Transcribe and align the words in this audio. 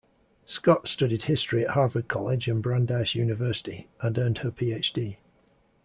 Scott 0.47 0.87
studied 0.87 1.25
history 1.25 1.63
at 1.63 1.75
Harvard 1.75 2.07
College 2.07 2.47
and 2.47 2.63
Brandeis 2.63 3.13
University, 3.13 3.87
and 4.01 4.17
earned 4.17 4.39
her 4.39 4.49
PhD. 4.49 5.17